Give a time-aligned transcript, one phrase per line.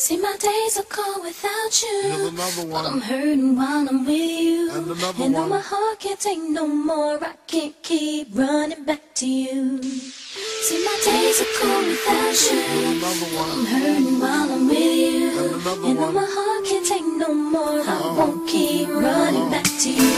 [0.00, 2.02] See, my days are cold without you.
[2.02, 4.70] Here's another But I'm hurting while I'm with you.
[4.70, 9.02] And another and though my heart can't take no more, I can't keep running back
[9.16, 9.82] to you.
[9.82, 12.62] See, my days are cold without you.
[12.94, 15.30] Another I'm hurting while I'm with you.
[15.30, 18.14] And another And though my heart can't take no more, I uh-huh.
[18.18, 19.50] won't keep running uh-huh.
[19.50, 20.14] back to you.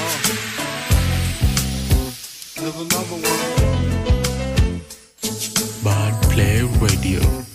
[0.00, 0.40] Uh-huh.
[2.56, 3.52] Here's another one.
[5.84, 7.51] Bud Play Radio.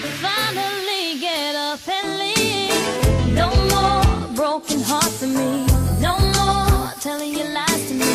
[0.00, 3.32] finally get up and leave.
[3.32, 5.66] No more broken heart for me.
[6.00, 8.12] No more telling you lies to me.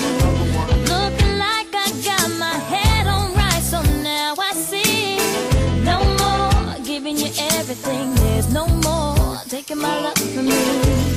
[0.94, 5.18] Looking like I got my head on right, so now I see.
[5.84, 8.14] No more giving you everything.
[8.16, 11.09] There's no more taking my love from me.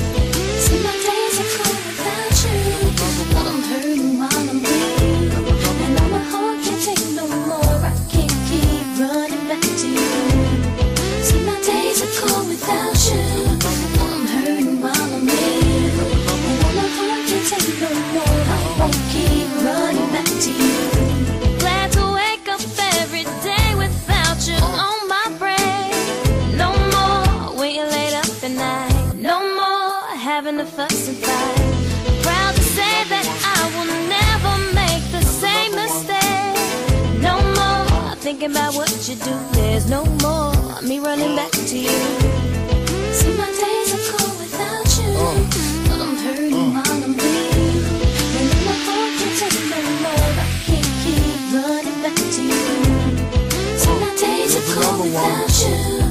[55.12, 56.02] What?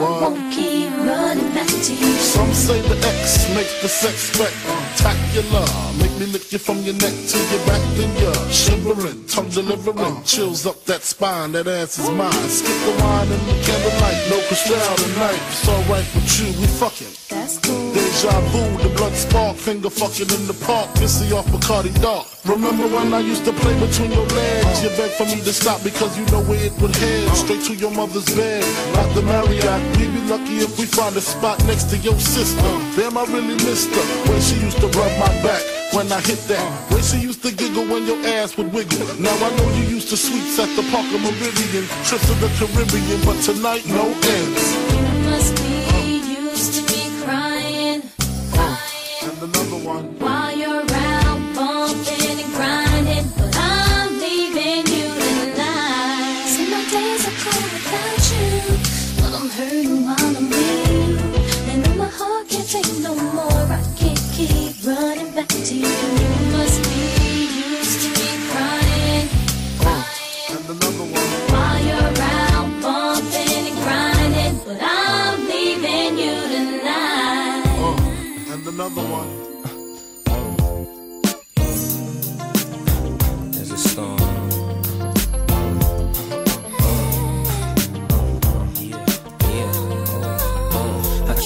[0.00, 2.12] won't keep running back to you.
[2.34, 5.66] Some say the X makes the sex spectacular.
[5.98, 10.22] Make me lick you from your neck to your back, then you're shivering, tongue delivering,
[10.24, 11.52] chills up that spine.
[11.52, 12.32] That ass is mine.
[12.32, 15.40] Skip the wine and the candlelight, no Cristal tonight.
[15.48, 17.12] It's alright with you, we fucking.
[17.28, 17.79] That's cool.
[18.20, 22.28] Deja vu, the blood spark, finger fucking in the park, pissy off Bacardi Dark.
[22.44, 24.82] Remember when I used to play between your legs?
[24.84, 27.34] You begged for me to stop because you know where it would head.
[27.34, 28.60] Straight to your mother's bed,
[28.92, 29.80] not the Marriott.
[29.96, 32.72] We'd be lucky if we find a spot next to your sister.
[32.92, 34.04] Damn, I really missed her.
[34.28, 35.64] When she used to rub my back
[35.96, 36.92] when I hit that.
[36.92, 39.00] When she used to giggle when your ass would wiggle.
[39.16, 43.24] Now I know you used to sweets at the Parker Meridien, trips to the Caribbean,
[43.24, 44.79] but tonight no ends.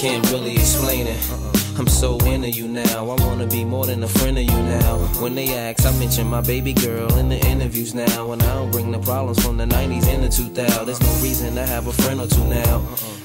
[0.05, 1.17] Can't really explain it.
[1.79, 3.09] I'm so into you now.
[3.09, 4.97] I wanna be more than a friend of you now.
[5.19, 8.31] When they ask, I mention my baby girl in the interviews now.
[8.31, 10.85] And I don't bring the problems from the 90s and the 2000.
[10.85, 12.85] There's no reason to have a friend or two now.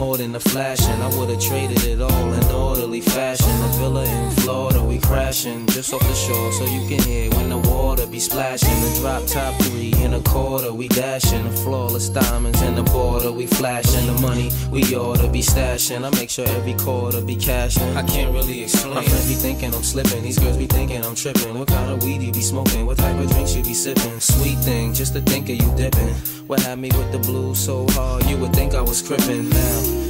[0.00, 0.07] You.
[0.28, 3.48] It's more than a flash, and I would've traded it all in orderly fashion.
[3.48, 7.48] A villa in Florida, we crashing just off the shore, so you can hear when
[7.48, 8.68] the water be splashing.
[8.68, 11.44] The drop top three in a quarter, we dashing.
[11.44, 14.06] The flawless diamonds in the border, we flashing.
[14.06, 16.04] The money we oughta be stashing.
[16.04, 17.96] I make sure every quarter be cashing.
[17.96, 18.94] I can't really explain.
[18.94, 21.58] My friends be thinking I'm slipping, these girls be thinking I'm tripping.
[21.58, 22.84] What kind of weed you be smoking?
[22.86, 24.20] What type of drinks you be sipping?
[24.20, 26.14] Sweet thing, just to think of you dipping.
[26.48, 29.48] What had me with the blues so hard, you would think I was crippin'.
[29.48, 29.98] now.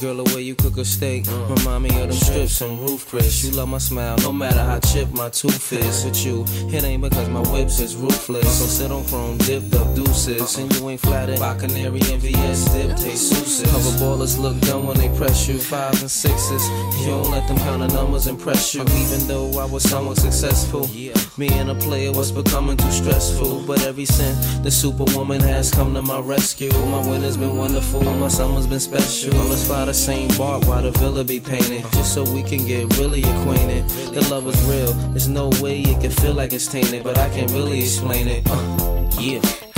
[0.00, 3.04] Girl, the way you cook a steak uh, remind me of them strips and Ruth's
[3.04, 3.44] Chris.
[3.44, 6.06] You love my smile, no matter how chipped my tooth is.
[6.06, 6.44] With you,
[6.74, 8.60] it ain't because my whips is ruthless.
[8.60, 12.72] So sit on chrome, dipped up deuces, and you ain't flattered by canary and VS
[12.72, 13.70] dip taste souses.
[13.70, 16.66] Cover ballers look dumb when they press you, fives and sixes.
[17.00, 18.80] You don't let them count the numbers impress you.
[18.80, 20.88] Even though I was somewhat successful,
[21.40, 23.64] being a player was becoming too stressful.
[23.66, 28.28] But every since the superwoman has come to my rescue, my winter's been wonderful, my
[28.28, 29.32] summer's been special.
[29.48, 32.94] Let's fly the same bark while the villa be painted, just so we can get
[32.98, 33.88] really acquainted.
[34.14, 37.30] The love is real, there's no way it can feel like it's tainted, but I
[37.30, 38.46] can't really explain it.
[38.46, 39.69] Uh, yeah.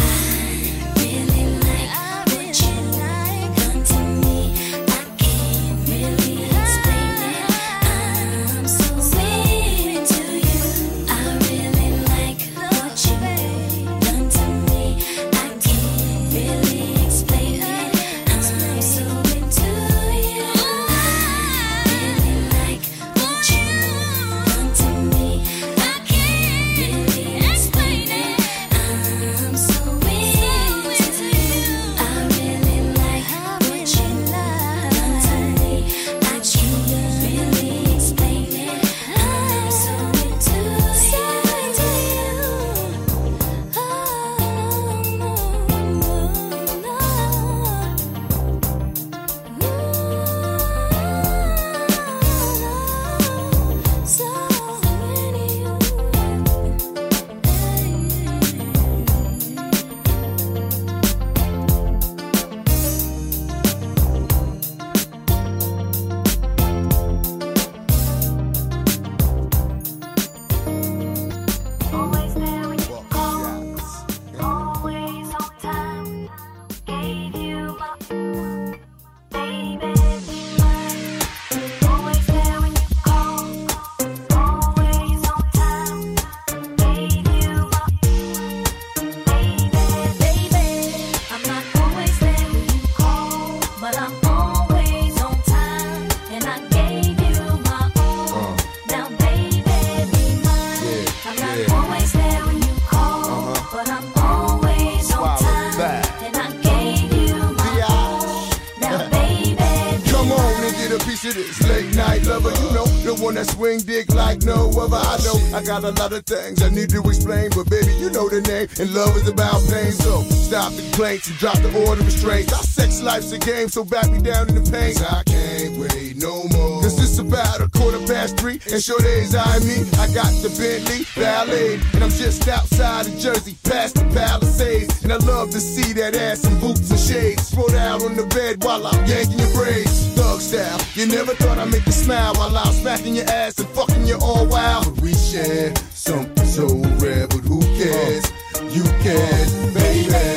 [115.72, 118.68] Got a lot of things I need to explain, but baby, you know the name.
[118.78, 119.92] And love is about pain.
[119.92, 122.52] So stop the complaints and drop the order of restraints.
[122.52, 124.92] Our sex life's a game, so back me down in the pain.
[125.00, 126.82] I can't wait no more.
[126.84, 129.88] Cause it's about a quarter past three, and sure days I me.
[129.96, 135.02] I got the Bentley Ballet, and I'm just outside of Jersey, past the Palisades.
[135.04, 137.48] And I love to see that ass in boots and shades.
[137.48, 140.12] Spread out on the bed while I'm yanking your braids.
[140.12, 140.80] Thug style.
[140.92, 143.71] You never thought I'd make you smile while I'm smacking your ass and
[144.02, 144.84] fucking you all wild.
[144.84, 146.66] But we share something so
[146.98, 148.30] rare, but who cares?
[148.74, 150.31] You can, baby.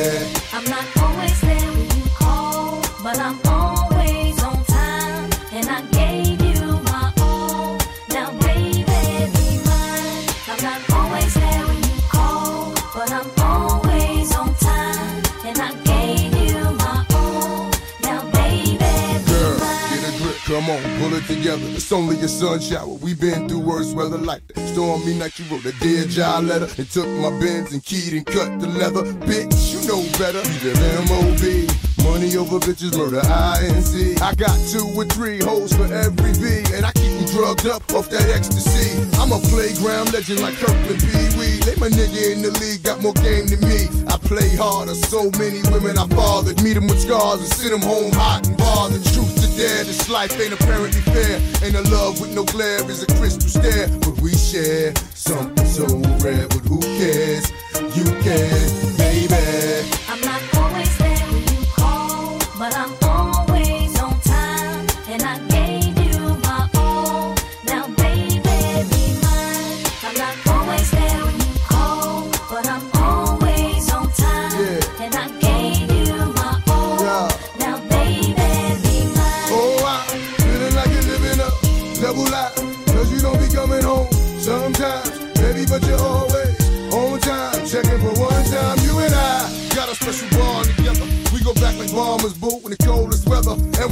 [20.65, 21.63] Come on, pull it together.
[21.75, 22.87] It's only a sun shower.
[22.87, 24.67] We've been through worse weather like that.
[24.69, 28.25] Stormy night, you wrote a dear job letter and took my Benz and keyed and
[28.25, 29.03] cut the leather.
[29.27, 30.41] Bitch, you know better.
[30.41, 31.84] We live MOB.
[32.05, 33.19] Money over bitches, murder.
[33.25, 37.83] I got two or three hoes for every V, and I keep you drugged up
[37.93, 39.01] off that ecstasy.
[39.19, 41.59] I'm a playground legend like Kirkland Pee Wee.
[41.65, 43.89] They my nigga in the league, got more game than me.
[44.07, 46.61] I play harder, so many women I fathered.
[46.63, 49.03] Meet them with scars and send them home hot and bothered.
[49.03, 51.41] Truth to dare, this life ain't apparently fair.
[51.65, 53.89] Ain't a love with no glare, is a crystal stare.
[53.99, 55.85] But we share something so
[56.23, 57.51] rare, but who cares?
[57.97, 59.35] You can, baby.
[62.71, 63.04] Call,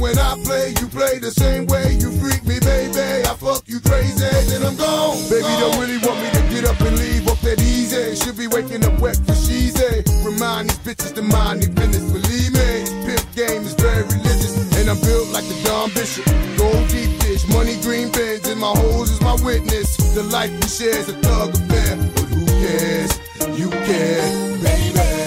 [0.04, 1.96] when I play, you play the same way.
[1.96, 3.24] You freak me, baby.
[3.24, 5.16] I fuck you crazy, then I'm gone.
[5.32, 8.12] Baby, don't really want me to get up and leave off that easy.
[8.20, 10.04] Should be waking up wet for she's a.
[10.20, 12.70] Remind these bitches to mind their business, believe me.
[13.08, 16.28] Pimp game is very religious, and I'm built like the Don Bishop.
[16.60, 19.96] Gold deep dish, money green Benz, and my hoes is my witness.
[20.12, 23.12] The life we share is a thug affair, but who cares?
[23.56, 24.20] You care,
[24.60, 25.23] baby.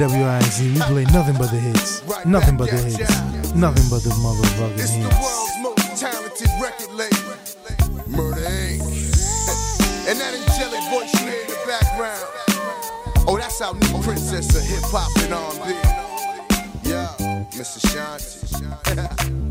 [0.00, 2.02] WINZ, we play nothing but the hits.
[2.24, 3.52] Nothing but the hits.
[3.54, 4.94] Nothing but the motherfucking hits.
[4.94, 7.36] It's the world's most talented record label,
[8.08, 8.80] Murder Inc.
[10.08, 12.24] And that angelic voice you hear in the background.
[13.28, 15.54] Oh, that's our new princess of hip hop and on
[16.82, 19.46] Yeah, Miss Ashanti.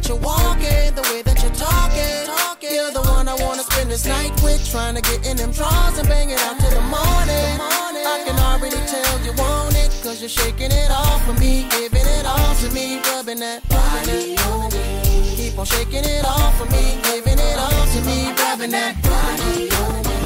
[0.00, 2.72] that you're walking, the way that you're talking.
[2.72, 4.62] You're the one I wanna spend this night with.
[4.70, 7.58] Trying to get in them drawers and bang it out till the morning.
[7.60, 9.90] I can already tell you want it.
[10.02, 11.66] Cause you're shaking it off for me.
[11.70, 13.00] Giving it all to me.
[13.10, 14.70] Rubbing that body on.
[15.36, 17.00] Keep on shaking it off for me.
[17.02, 18.32] Giving it all to me.
[18.38, 20.19] Rubbing that body on.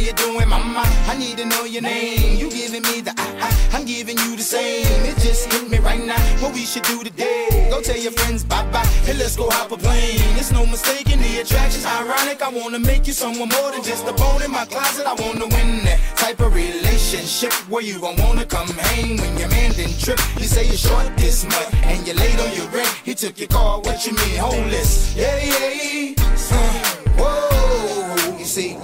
[0.00, 0.82] Hey, you doing, mama?
[1.12, 2.38] I need to know your name.
[2.38, 4.86] You giving me the I, I, I'm giving you the same.
[5.04, 6.18] It just hit me right now.
[6.40, 7.68] What we should do today?
[7.70, 10.20] Go tell your friends bye bye, and let's go hop a plane.
[10.40, 12.40] It's no mistaking the attraction's ironic.
[12.40, 15.06] I wanna make you someone more than just a bone in my closet.
[15.06, 19.50] I wanna win that type of relationship where you gon' wanna come hang when your
[19.50, 20.18] man didn't trip.
[20.38, 22.88] You say you're short this month and you're late on your rent.
[23.04, 23.80] He took your car.
[23.80, 25.14] What you mean, homeless?
[25.14, 26.14] Yeah, yeah.
[26.52, 26.84] Uh,
[27.20, 28.38] whoa.
[28.38, 28.78] You see,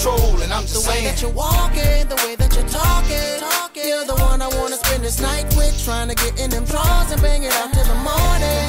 [0.00, 3.40] control, and I'm just The way that you're walking, the way that you're talking.
[3.40, 3.88] talking.
[3.88, 5.74] You're the one I wanna spend this night with.
[5.84, 8.68] Trying to get in them drawers and bang it out till the morning.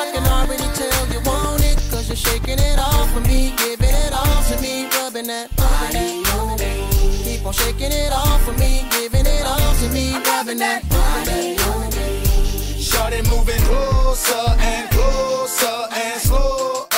[0.00, 1.78] I can already tell you want it.
[1.90, 3.54] Cause you're shaking it off for me.
[3.56, 4.88] Giving it all to me.
[4.96, 6.72] Rubbing that body on me.
[7.24, 8.86] Keep on shaking it off for me.
[8.90, 10.18] Giving it all to me.
[10.26, 12.08] Rubbing that body on me.
[12.82, 16.93] Shorty moving closer and closer and slower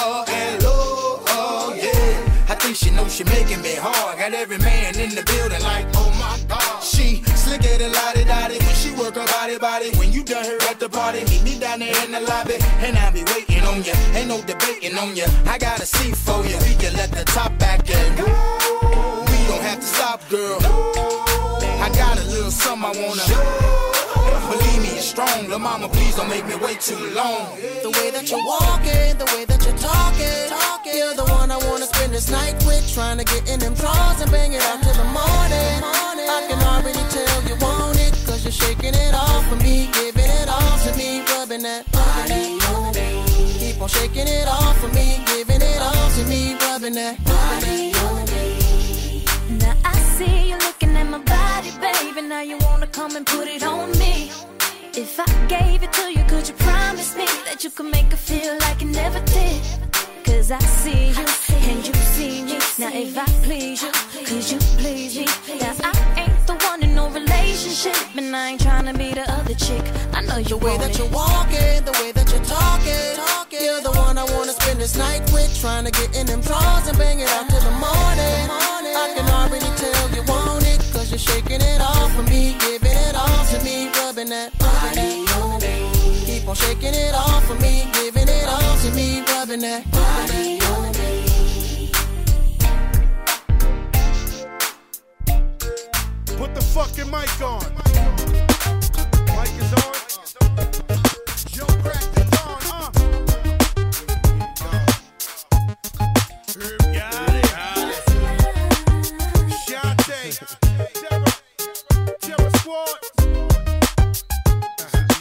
[2.96, 4.18] think she making me hard.
[4.18, 6.82] Got every man in the building like, oh my god.
[6.82, 9.90] She slicker than lottie dottie when she work her body body.
[9.98, 12.96] When you done her at the party, meet me down there in the lobby, and
[12.98, 13.94] I'll be waiting on ya.
[14.14, 15.26] Ain't no debating on ya.
[15.46, 16.58] I got a seat for ya.
[16.66, 18.18] We can let the top back and
[19.30, 20.58] we don't have to stop, girl.
[20.62, 21.15] I
[22.56, 23.24] something I wanna.
[24.50, 25.48] Believe me, it's strong.
[25.48, 27.56] La mama, please don't make me wait too long.
[27.82, 30.48] The way that you're walking, the way that you're talking.
[30.96, 32.84] You're the one I wanna spend this night with.
[32.94, 35.78] Trying to get in them drawers and bang it out till the morning.
[36.36, 38.14] I can already tell you want it.
[38.26, 39.90] Cause you're shaking it off for me.
[39.92, 41.22] Giving it all to me.
[41.32, 42.56] Rubbing that body.
[43.60, 45.20] Keep on shaking it off for me.
[45.26, 46.56] Giving it all to me.
[46.62, 47.95] Rubbing that body
[53.16, 54.30] come and put it on me.
[54.94, 58.18] If I gave it to you, could you promise me that you could make it
[58.18, 59.62] feel like you never did?
[60.24, 61.26] Cause I see you
[61.70, 62.58] and you see me.
[62.78, 63.92] Now if I please you,
[64.24, 65.26] could you please me?
[65.60, 69.26] Now I ain't the one in no relationship, and I ain't trying to be the
[69.38, 69.84] other chick.
[70.12, 73.12] I know you The way that you're walking, the way that you're talking.
[73.64, 75.50] You're the one I wanna spend this night with.
[75.60, 78.42] Trying to get in them drawers and bang it out till the morning.
[79.02, 80.65] I can already tell you want it.
[81.06, 82.56] Cause you're shaking it off for me.
[82.58, 83.88] Giving it all to me.
[83.90, 85.88] Rubbing that body on me.
[86.26, 87.88] Keep on shaking it off for me.
[87.92, 89.22] Giving it all to me.
[89.28, 91.92] Rubbing that body on me.
[96.36, 97.85] Put the fucking mic on.
[112.66, 112.84] Terror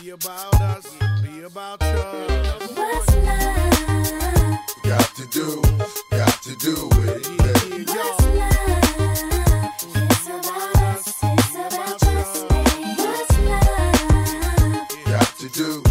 [0.01, 0.87] Be about us.
[1.21, 1.87] Be about you.
[2.73, 4.59] What's love?
[4.83, 5.61] Got to do,
[6.09, 7.27] got to do it.
[7.87, 8.65] What's love?
[9.93, 11.07] It's about us.
[11.21, 12.01] It's about.
[12.97, 14.89] What's love?
[15.05, 15.84] Got to do,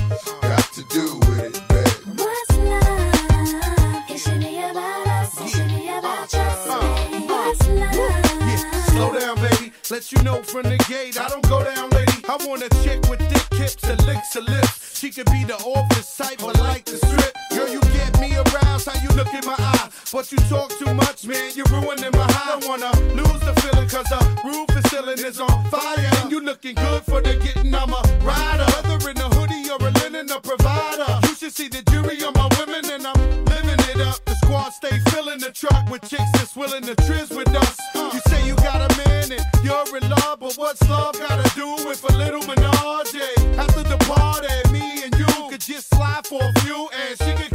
[10.05, 12.12] Let you know from the gate, I don't go down, lady.
[12.29, 14.99] I want a chick with thick hips and licks her lips.
[14.99, 17.33] She could be the office type, but like the strip.
[17.49, 19.88] Girl, you get me aroused, how you look in my eye.
[20.12, 22.53] But you talk too much, man, you're ruining my high.
[22.53, 25.97] I don't wanna lose the feeling, cause the roof is ceiling is on fire.
[26.21, 28.69] And you looking good for the getting, I'm a rider.
[28.77, 31.19] Whether in a hoodie or a linen, a provider.
[31.29, 34.23] You should see the jury on my women, and I'm living it up.
[34.27, 37.34] The squad stay filling the truck with chicks that's willing to trizz
[40.57, 43.17] what's love gotta do with a little menage?
[43.59, 47.54] After the party, me and you could just slide for a few, and she could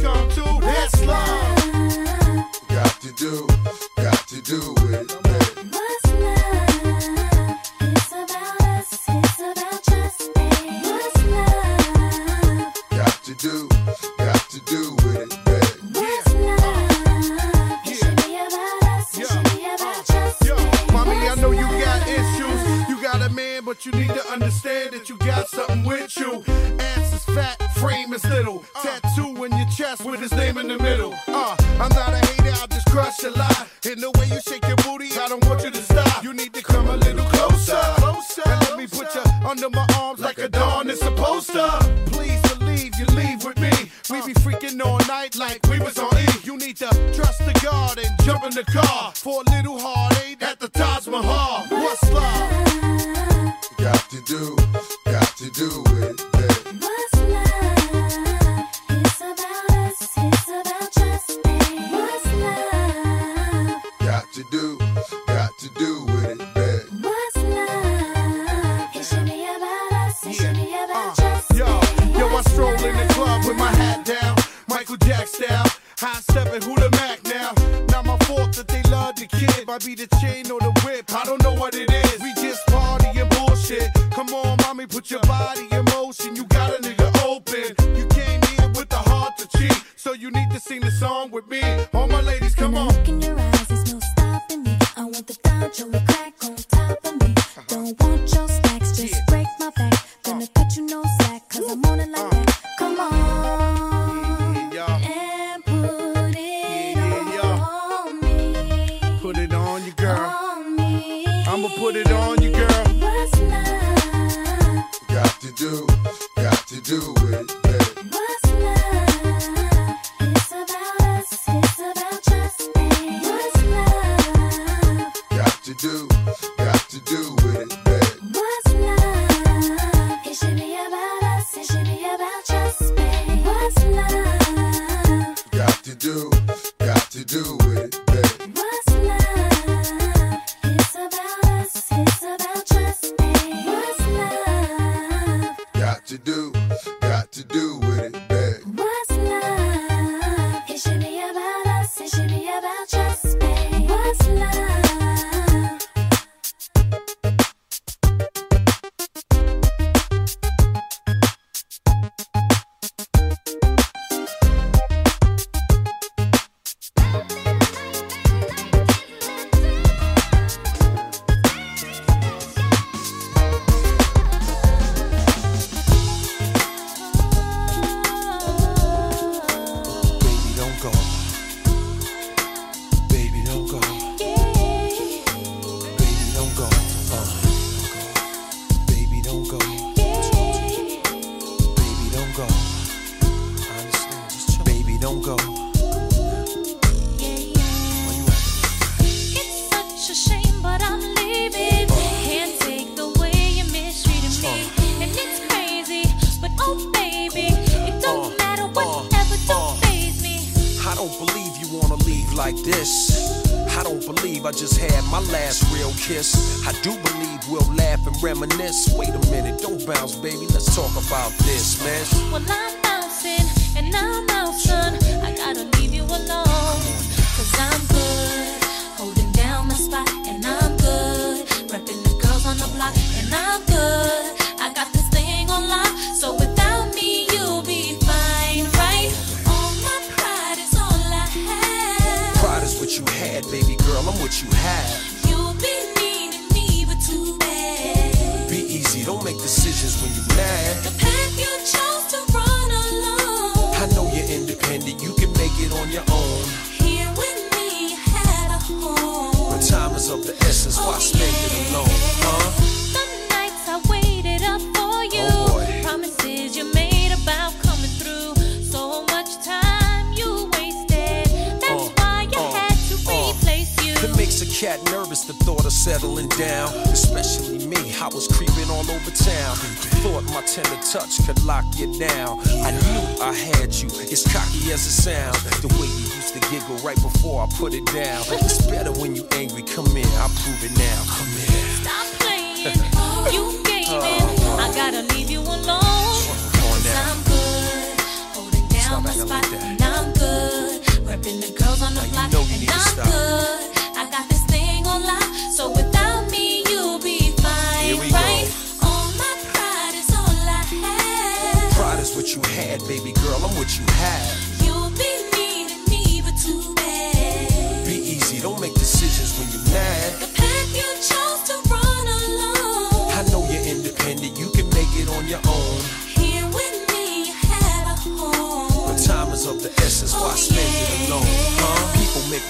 [274.60, 276.68] cat nervous the thought of settling down.
[276.92, 279.56] Especially me, I was creeping all over town.
[280.04, 282.40] Thought my tender touch could lock you down.
[282.60, 285.40] I knew I had you, as cocky as it sounds.
[285.64, 288.20] The way you used to giggle right before I put it down.
[288.36, 290.98] It's better when you angry, come in, I'll prove it now.
[291.08, 291.64] Come in.
[291.80, 294.28] Stop playing, oh, you gaming.
[294.60, 296.20] I gotta leave you alone.
[296.68, 297.96] Cause I'm good,
[298.36, 300.82] holding down my spot, and I'm good.
[301.08, 303.70] Repping the girls on the block, and I'm good.
[303.96, 304.49] I got this
[304.90, 305.50] gon' lie.
[305.56, 308.48] So without me, you'll be fine, right?
[308.80, 308.86] Go.
[308.86, 311.72] All my pride is all I have.
[311.72, 313.40] Pride is what you had, baby girl.
[313.44, 314.34] I'm what you have.
[314.64, 317.86] You'll be needing me, but too bad.
[317.86, 318.40] Be easy.
[318.40, 320.29] Don't make decisions when you're mad.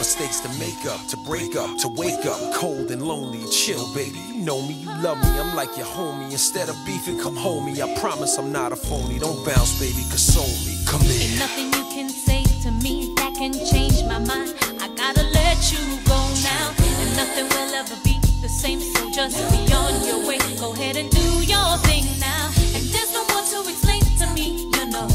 [0.01, 2.55] Mistakes to make up, to break up, to wake up.
[2.55, 4.19] Cold and lonely, chill, baby.
[4.19, 5.29] You know me, you love me.
[5.39, 6.33] I'm like your homie.
[6.33, 7.79] Instead of beefing, come homie.
[7.83, 9.19] I promise I'm not a phony.
[9.19, 10.03] Don't bounce, baby.
[10.09, 10.81] Console me.
[10.87, 11.39] Come in.
[11.39, 14.55] nothing you can say to me that can change my mind.
[14.81, 16.73] I gotta let you go now.
[16.81, 18.81] And nothing will ever be the same.
[18.81, 20.39] So just be on your way.
[20.59, 22.49] Go ahead and do your thing now.
[22.75, 25.09] And there's no more to explain to me, you know.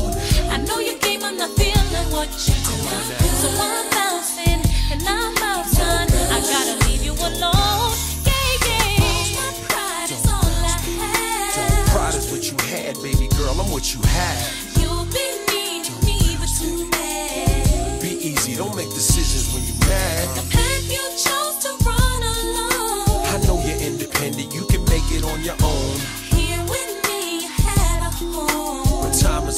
[0.54, 1.24] I know your game.
[1.24, 2.76] I'm not feeling what you do.
[3.42, 4.65] So I'm bouncing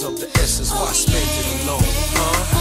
[0.04, 2.57] of the essence, why spend it alone, huh?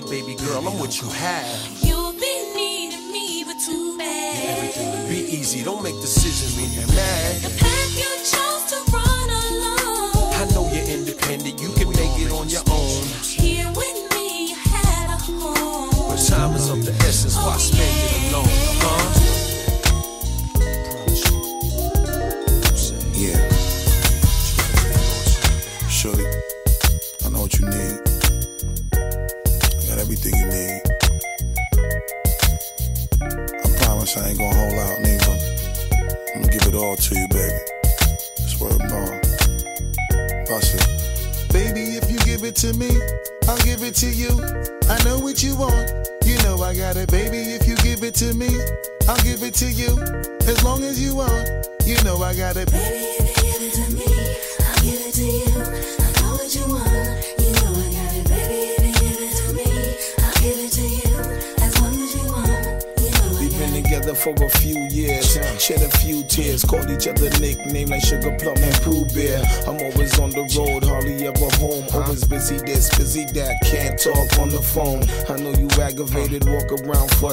[0.00, 0.66] Had, baby girl.
[0.66, 1.82] I'm what you have.
[1.82, 5.08] You'll be needing me, but too bad.
[5.08, 7.89] Be easy, don't make decisions when you're mad.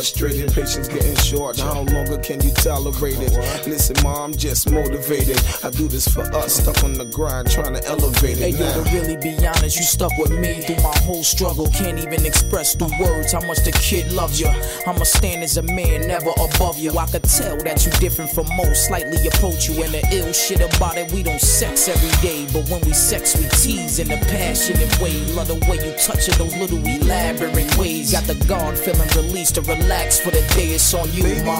[0.08, 1.60] Frustrated, patience getting short.
[1.60, 1.84] How
[2.23, 3.32] can you tolerate it?
[3.67, 5.39] Listen, mom, I'm just motivated.
[5.63, 8.39] I do this for us, stuck on the grind, trying to elevate it.
[8.39, 8.60] Hey it.
[8.60, 11.67] yo, to really be honest, you stuck with me through my whole struggle.
[11.67, 14.49] Can't even express through words how much the kid loves you.
[14.86, 16.97] I'ma stand as a man, never above you.
[16.97, 19.84] I could tell that you different from most, slightly approach you.
[19.84, 22.47] And the ill shit about it, we don't sex every day.
[22.51, 25.13] But when we sex, we tease in a passionate way.
[25.34, 28.12] Love the way you touch it, those little elaborate ways.
[28.12, 30.69] Got the guard feeling released to relax for the day.
[30.77, 31.60] It's on you, Baby, ma.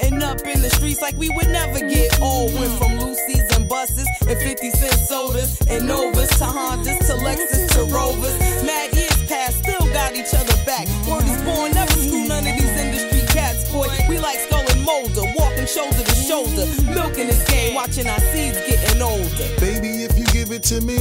[0.21, 2.53] up in the streets like we would never get old.
[2.53, 7.67] Went from Lucy's and buses and 50 cent sodas and Novas to Hondas to Lexus
[7.75, 8.37] to Rovers.
[8.63, 10.87] Mad years past, still got each other back.
[11.09, 13.87] Word is born, never screw none of these industry cats, boy.
[14.09, 18.57] We like Scully and Mulder, walking shoulder to shoulder, milking this game, watching our seeds
[18.67, 19.47] getting older.
[19.59, 20.97] Baby, if you give it to me,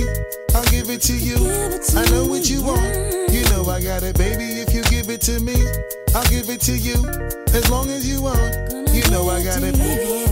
[0.55, 1.37] I'll give it to you.
[1.37, 1.99] It, to.
[1.99, 4.17] I know what you want, you know I got it.
[4.17, 5.57] Baby, if you give it to me,
[6.15, 6.97] I'll give it to you.
[7.53, 10.31] As long as you want, you know I got to give it.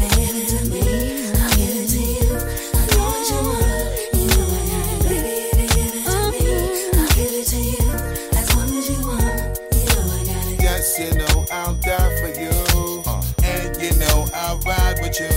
[10.60, 13.02] Yes, you know I'll die for you.
[13.06, 13.22] Uh.
[13.42, 15.28] And you know I'll ride with you.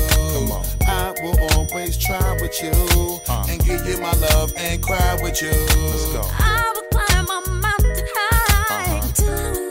[0.88, 2.72] I will always try with you.
[3.28, 3.46] Uh.
[3.50, 5.50] And give you my love and cry with you.
[5.50, 6.22] Let's go.
[6.24, 9.08] I will climb a mountain high uh-huh.
[9.08, 9.71] Until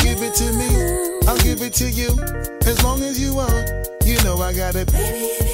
[0.21, 2.09] give it to me, I'll give it to you.
[2.67, 3.69] As long as you want,
[4.05, 4.91] you know I got it.
[4.91, 5.50] Baby,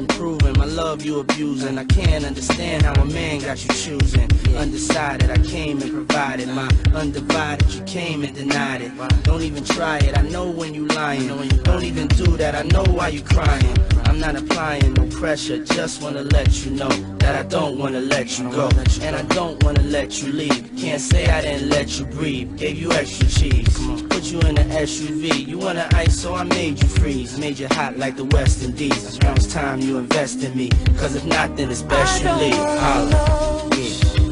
[0.00, 0.38] improving.
[0.54, 0.58] proven.
[0.58, 1.78] My love you abusing.
[1.78, 4.28] I can't understand how a man got you choosing.
[4.56, 7.72] Undecided, I came and provided my undivided.
[7.72, 8.92] You came and denied it.
[9.22, 10.18] Don't even try it.
[10.18, 11.28] I know when you lying.
[11.62, 12.54] Don't even do that.
[12.54, 13.76] I know why you crying.
[14.10, 18.40] I'm not applying no pressure, just wanna let you know that I don't wanna let
[18.40, 18.68] you go.
[19.02, 20.68] And I don't wanna let you leave.
[20.76, 22.56] Can't say I didn't let you breathe.
[22.58, 23.72] Gave you extra cheese.
[24.08, 25.46] Put you in an SUV.
[25.46, 27.38] You wanna ice, so I made you freeze.
[27.38, 29.16] Made you hot like the West Indies.
[29.20, 30.70] It's time you invest in me.
[30.98, 32.54] Cause if not, then it's best you leave.
[32.56, 33.68] Holla.
[33.76, 34.29] Yeah.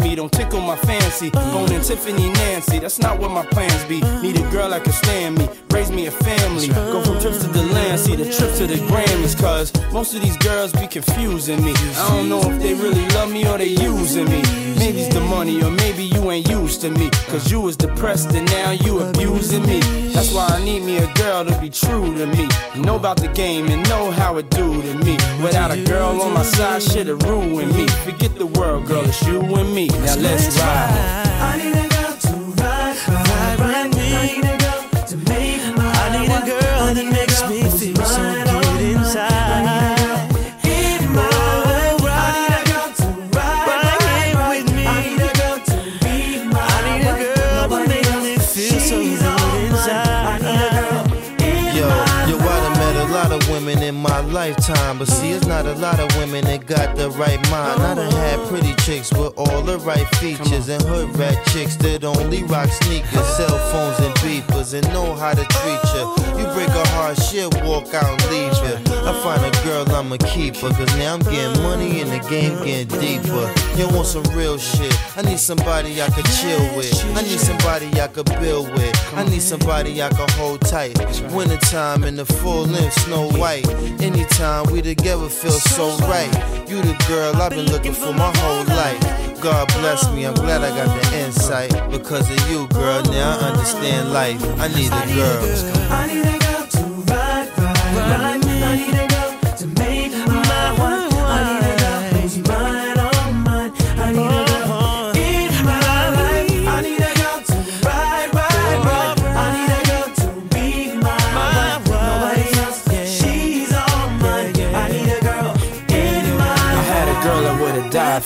[0.00, 1.30] Me don't tickle my fancy.
[1.30, 4.00] Bone and Tiffany Nancy, that's not what my plans be.
[4.22, 6.68] Need a girl that can stand me, raise me a family.
[6.68, 10.22] Go from trips to the land, see the trip to the Grammys, cause most of
[10.22, 11.74] these girls be confusing me.
[11.96, 14.71] I don't know if they really love me or they using me.
[14.82, 17.08] Maybe it's the money, or maybe you ain't used to me.
[17.28, 19.78] Cause you was depressed and now you abusing me.
[20.12, 22.48] That's why I need me a girl to be true to me.
[22.74, 25.12] Know about the game and know how it do to me.
[25.40, 27.86] Without a girl on my side, shit'll ruin me.
[28.04, 29.86] Forget the world, girl, it's you and me.
[29.86, 31.81] Now let's ride.
[54.42, 57.80] Lifetime, but see, it's not a lot of women that got the right mind.
[57.80, 62.02] I done had pretty chicks with all the right features, and hood rat chicks that
[62.02, 66.04] only rock sneakers, cell phones, and beepers, and know how to treat you.
[66.38, 69.01] You break a heart, she'll walk out and leave you.
[69.04, 72.56] I find a girl, I'ma keep her, cause now I'm getting money and the game
[72.64, 73.52] getting deeper.
[73.76, 74.94] You want some real shit?
[75.16, 76.94] I need somebody I could chill with.
[77.16, 78.94] I need somebody I could build with.
[79.14, 80.98] I need somebody I could hold tight.
[81.32, 83.68] Wintertime in the full length, Snow White.
[84.00, 86.32] Anytime we together feel so right.
[86.68, 89.40] You the girl I've been looking for my whole life.
[89.42, 91.72] God bless me, I'm glad I got the insight.
[91.90, 94.40] Because of you, girl, now I understand life.
[94.60, 95.42] I need a girl.
[95.90, 98.41] I need a girl to ride, ride, ride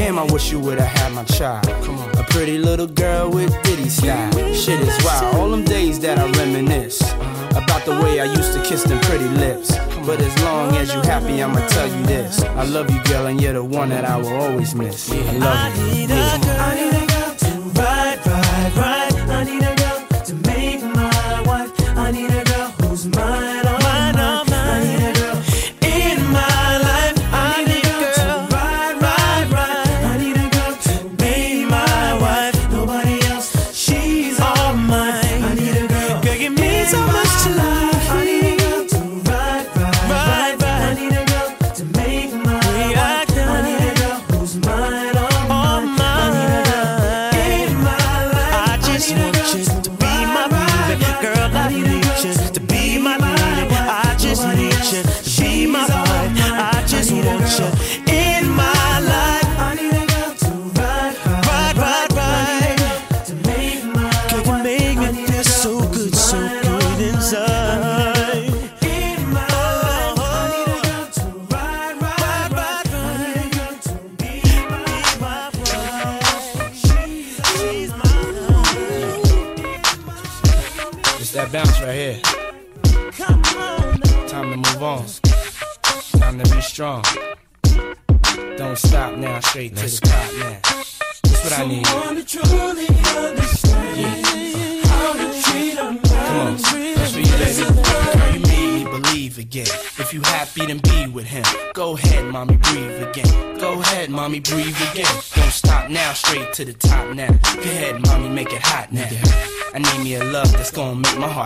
[0.00, 1.66] Damn, I wish you would've had my child.
[1.84, 2.08] Come on.
[2.16, 4.32] A pretty little girl with ditty style.
[4.54, 5.34] Shit is wild.
[5.36, 7.02] All them days that I reminisce
[7.50, 9.76] about the way I used to kiss them pretty lips.
[10.06, 12.42] But as long as you happy, I'ma tell you this.
[12.42, 15.12] I love you, girl, and you're the one that I will always miss.
[15.12, 15.84] I love you.
[15.84, 16.99] I need a girl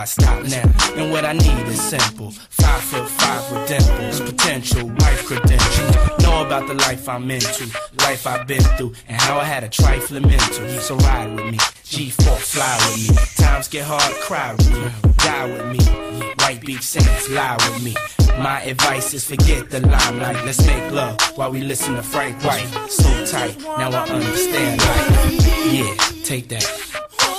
[0.05, 0.63] stop now.
[0.95, 2.31] And what I need is simple.
[2.31, 5.95] Five foot five with dimples, potential wife credentials.
[6.23, 7.65] Know about the life I'm into,
[7.99, 10.67] life I've been through, and how I had a trifling mental.
[10.79, 13.15] So ride with me, G4 fly with me.
[13.43, 16.25] Times get hard, cry with me, die with me.
[16.39, 17.95] White beach saints lie with me.
[18.41, 20.45] My advice is forget the limelight.
[20.45, 22.67] Let's make love while we listen to Frank White.
[22.89, 25.73] So tight, now I understand life.
[25.73, 26.65] Yeah, take that.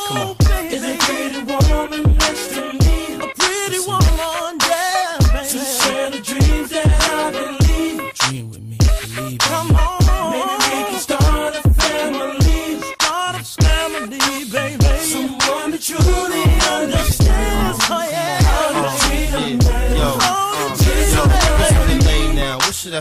[0.08, 0.36] Come on.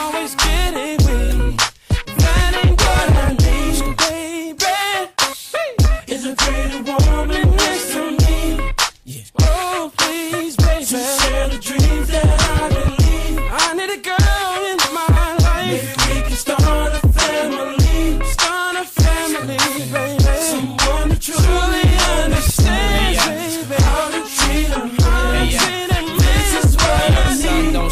[0.00, 1.60] Always getting weak.
[2.18, 3.37] That ain't what I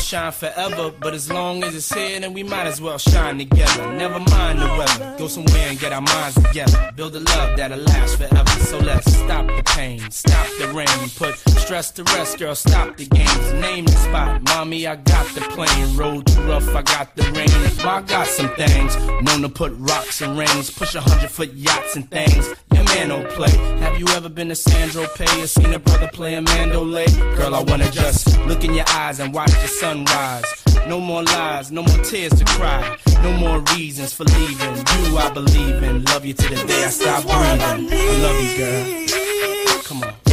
[0.07, 3.93] shine forever, but as long as it's here, then we might as well shine together.
[3.95, 6.93] Never mind the weather, go somewhere and get our minds together.
[6.95, 8.49] Build a love that'll last forever.
[8.61, 10.87] So let's stop the pain, stop the rain,
[11.17, 11.35] put
[11.67, 12.55] stress to rest, girl.
[12.55, 14.41] Stop the games, name the spot.
[14.43, 15.97] Mommy, I got the plane.
[15.97, 17.49] Road too rough, I got the rain.
[17.85, 21.97] I got some things, known to put rocks and rings, push a hundred foot yachts
[21.97, 22.55] and things.
[22.73, 23.51] Your man don't play.
[23.81, 27.07] Have you ever been to Sandro Pay or seen a brother play a mandolay?
[27.37, 30.45] Girl, I wanna just look in your eyes and watch the sunrise.
[30.87, 32.97] No more lies, no more tears to cry.
[33.25, 34.77] No more reasons for leaving.
[34.77, 36.05] You, I believe in.
[36.05, 37.89] Love you to the day I stop breathing.
[37.91, 39.83] I love you, girl.
[39.83, 40.26] Come on.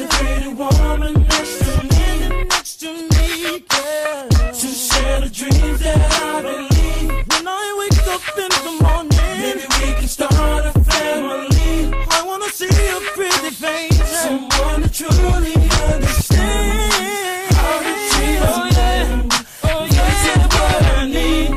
[0.00, 4.28] Is a pretty woman next to me, next to me, girl.
[4.30, 7.10] To share the dreams that I believe.
[7.28, 11.92] When I wake up in the morning, maybe we can start a family.
[12.10, 15.54] I wanna see a pretty face, someone to truly
[15.92, 18.40] understand how to treat.
[18.40, 19.28] Oh yeah,
[19.64, 21.50] oh yeah, that's what I need.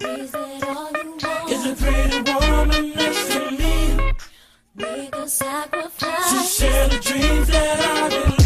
[0.00, 1.52] Is that all you want?
[1.52, 3.74] Is a pretty woman next to me.
[4.74, 5.77] Make a sacrifice.
[7.08, 8.37] Dreams that I believe.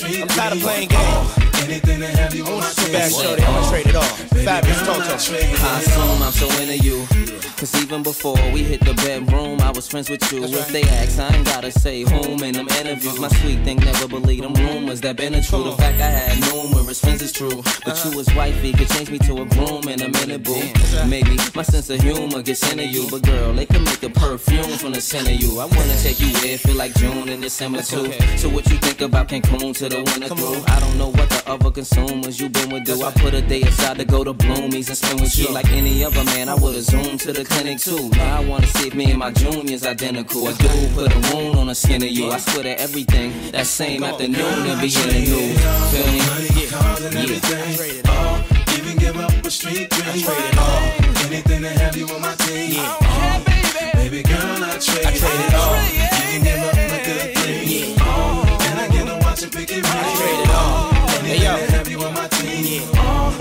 [0.00, 0.22] This out.
[0.22, 1.00] I'm tired of playing games.
[1.00, 3.42] I want you back, shorty.
[3.42, 4.30] I'ma trade it off.
[4.30, 5.02] Fabolous Toto.
[5.02, 7.47] I assume I'm so into you.
[7.58, 10.44] Cause even before we hit the bedroom, I was friends with you.
[10.44, 13.18] If they ask, I ain't gotta say whom in them interviews.
[13.18, 15.64] My sweet thing never believed them rumors that been a true.
[15.64, 17.60] The fact I had numerous friends is true.
[17.84, 20.62] But you was wifey could change me to a broom in a minute, boo.
[21.08, 23.08] Maybe my sense of humor gets into you.
[23.10, 25.58] But girl, they can make a perfume from the scent of you.
[25.58, 28.12] I wanna take you where feel like June and December too.
[28.36, 30.62] So what you think about Cancun to the winter through?
[30.68, 33.02] I don't know what the other consumers you been with do.
[33.02, 35.48] I put a day aside to go to Bloomies and spend with you.
[35.52, 38.08] Like any other man, I would've zoomed to the clinic too.
[38.10, 40.48] Now I wanna see if me and my junior's identical.
[40.48, 42.30] A dude put a wound on the skin of you.
[42.30, 43.32] I swear to everything.
[43.52, 45.60] That same afternoon and be in the news.
[45.92, 46.18] Feel me?
[46.58, 48.02] Yeah.
[48.08, 48.44] Oh,
[48.76, 50.26] even give up a street dream.
[50.26, 50.64] All.
[50.64, 52.72] Oh, anything to have you on my team.
[52.74, 52.96] Yeah.
[53.00, 53.44] Oh,
[53.94, 55.76] baby girl, I trade, I trade it all.
[55.84, 57.96] You can give up a good thing.
[58.00, 60.06] Oh, and I get to watch it pick it right.
[60.06, 60.94] I trade it all.
[61.24, 62.82] Anything to have you on my team.
[62.94, 63.36] Oh,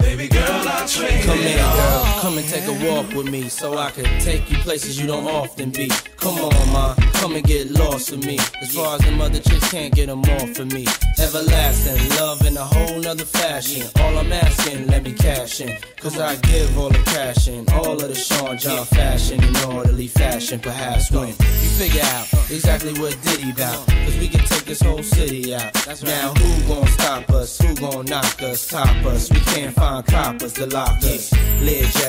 [0.00, 1.76] baby girl, I trade Come it all.
[1.76, 2.01] girl.
[2.22, 5.26] Come and take a walk with me so I can take you places you don't
[5.26, 5.88] often be.
[6.18, 6.94] Come on, ma.
[7.14, 8.38] Come and get lost with me.
[8.60, 10.86] As far as them other chicks can't get them off of me.
[11.18, 13.88] Everlasting love in a whole nother fashion.
[13.98, 15.76] All I'm asking, let me cash in.
[15.96, 17.68] Cause I give all the cash in.
[17.70, 20.60] All of the Sean John fashion in orderly fashion.
[20.60, 23.84] Perhaps when you figure out exactly what Diddy about.
[23.88, 25.74] Cause we can take this whole city out.
[26.04, 27.60] Now who gon' stop us?
[27.60, 28.68] Who gon' knock us?
[28.68, 29.28] Top us?
[29.28, 31.32] We can't find coppers to lock us.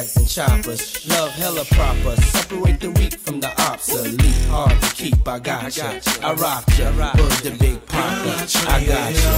[0.04, 1.08] Learjet and choppers.
[1.08, 2.16] Love hella proper.
[2.22, 4.22] Separate the weak from the obsolete.
[4.49, 5.99] Hard to keep, I got ya.
[6.22, 6.91] I rock ya.
[6.91, 8.47] Word the big papa.
[8.68, 9.32] I got ya.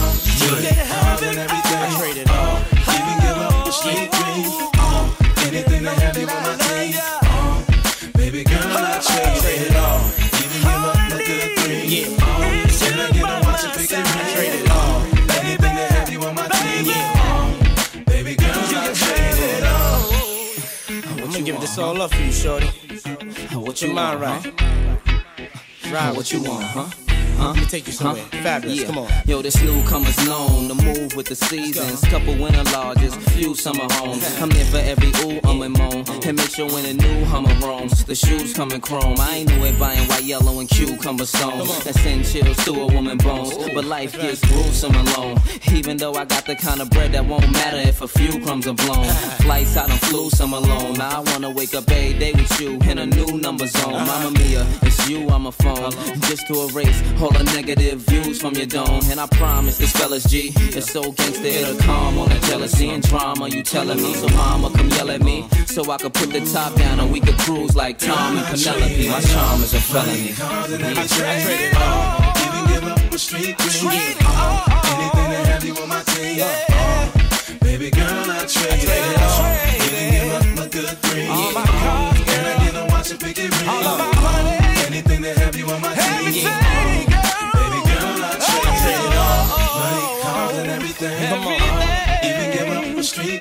[0.62, 0.86] Yeah.
[0.98, 2.58] I trade it all.
[2.96, 4.70] Even give up the street dream.
[4.78, 6.28] Uh, anything to have you
[21.78, 23.22] I'm gonna give this all up for you,
[23.52, 23.56] shorty.
[23.58, 24.46] What you mind right.
[25.92, 27.05] Ride What you want, huh?
[27.38, 27.50] Huh?
[27.50, 28.24] Let me take you somewhere.
[28.44, 28.86] Fabolous, Yeah.
[28.88, 29.10] come on.
[29.26, 32.02] Yo, this newcomer's known to move with the seasons.
[32.02, 34.24] Couple winter lodges, few summer homes.
[34.42, 36.04] I'm there for every ooh, um, and moan.
[36.26, 39.16] And make sure when a new Hummer roams, the shoes coming chrome.
[39.20, 41.84] I ain't new at buying white, yellow, and cucumber stones.
[41.84, 43.54] That send chills through a woman bones.
[43.74, 45.42] But life gets gruesome alone.
[45.74, 48.68] Even though I got the kind of bread that won't matter if a few crumbs
[48.68, 49.06] are blown.
[49.46, 50.94] Flights out and flew some alone.
[50.94, 54.06] Now I wanna wake up every day with you in a new number zone.
[54.06, 55.92] Mama Mia, it's you on my phone.
[56.22, 59.02] Just to erase all the negative views from your dome.
[59.10, 60.52] And I promise this fella's G.
[60.56, 64.14] It's so gangsta, it'll calm all the jealousy and drama you telling me.
[64.14, 65.48] So mama, come yell at me.
[65.66, 69.10] So I could put the top down and we could cruise like Tom and Penelope.
[69.10, 70.34] My charm is a felony.
[70.38, 72.36] I trade it all.
[72.46, 74.16] Even give up the street dream.
[74.94, 76.40] Anything to have you on my team.
[76.42, 79.75] Uh, baby girl, I trade it all.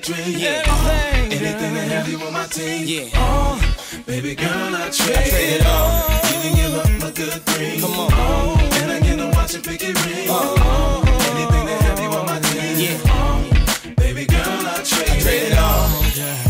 [0.05, 0.63] Up the street dream.
[0.67, 0.91] Uh,
[1.31, 3.11] anything to have you on my team.
[3.15, 3.59] Uh,
[4.05, 6.05] baby girl, I trade it all.
[6.29, 7.81] Even give up my good dream.
[7.81, 8.59] Come on.
[8.71, 10.29] Can I get a watch and pick it ring?
[10.29, 13.01] Anything to have you on my team.
[13.09, 15.89] Uh, baby girl, I trade it all.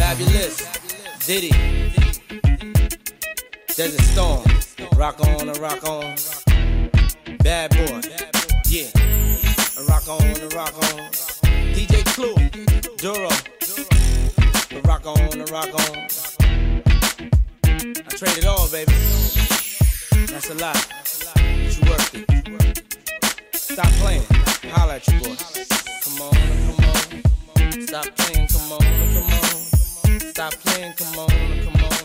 [0.01, 0.57] Fabolous.
[1.25, 1.53] Diddy.
[3.69, 4.45] Desert Storm.
[4.97, 6.17] Rock on and rock on.
[7.39, 8.01] Bad boy.
[8.67, 8.91] Yeah.
[9.79, 11.11] And rock on and rock on.
[11.73, 12.84] DJ Clue.
[13.05, 13.29] Duro.
[14.71, 15.97] And rock on and rock on.
[17.67, 18.95] I trade it all, baby.
[20.33, 20.75] That's a lot.
[21.35, 22.25] But you worked it.
[23.53, 24.25] Stop playing.
[24.73, 25.37] Holla at your boy.
[26.01, 27.87] Come on, come on.
[27.87, 28.81] Stop playing, come on,
[29.13, 30.21] come on.
[30.33, 31.97] Stop playing, come on, come on.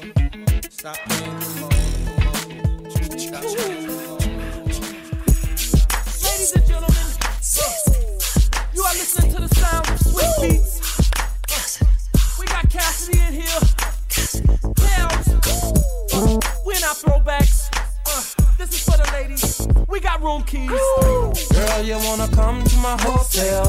[0.70, 1.64] Stop playing, come on, come on.
[1.64, 1.80] Come on.
[6.26, 7.08] Ladies and gentlemen,
[8.74, 10.69] you are listening to the sound of Swizz Beatz.
[12.80, 13.60] Cassidy in here.
[14.88, 15.08] Now,
[16.66, 17.58] we're not throwbacks.
[17.58, 17.59] Uh,
[18.60, 19.66] this is for the ladies.
[19.88, 20.70] We got room keys.
[20.70, 23.64] Girl, you wanna come to my hotel?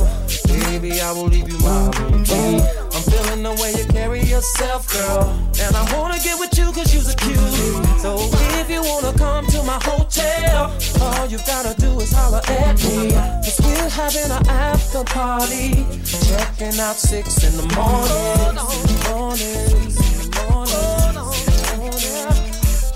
[0.49, 2.59] Baby, I will leave you my room key.
[2.59, 5.30] I'm feeling the way you carry yourself, girl.
[5.62, 8.01] And I wanna get with you cause you're a cutie.
[8.03, 8.18] So
[8.59, 13.12] if you wanna come to my hotel, all you gotta do is holler at me.
[13.47, 15.86] Cause we're having an after party.
[16.26, 18.59] Checking out six in the morning.
[19.07, 19.70] Morning.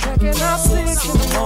[0.03, 1.44] Checking out six in the morning.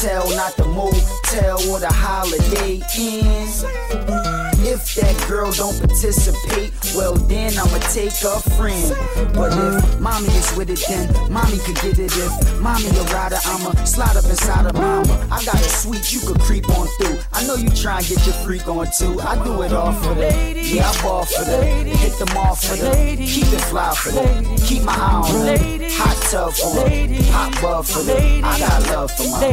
[0.00, 4.29] Hotel, not the motel where the holiday ends.
[4.62, 8.94] If that girl don't participate, well then I'ma take a friend.
[9.34, 12.12] But if mommy is with it, then mommy could get it.
[12.12, 15.28] If mommy a rider, I'ma slide up inside of mama.
[15.30, 17.18] I got a suite you could creep on through.
[17.32, 19.18] I know you try and get your freak on too.
[19.20, 22.76] I do it all for the yeah, I ball for the hit them off for
[22.76, 27.22] the keep it fly for the keep my eye on the hot tub for the
[27.32, 29.46] hot bub for the I got love for my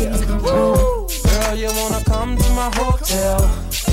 [0.00, 0.34] yeah.
[1.34, 3.38] Girl, you wanna come to my hotel?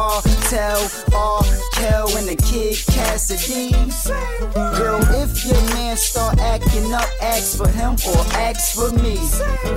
[0.00, 0.80] cartel,
[1.14, 1.42] R.
[1.74, 3.70] Kel and the kid Cassidy.
[4.76, 9.16] Girl, if your man start acting up, ask for him or ask for me.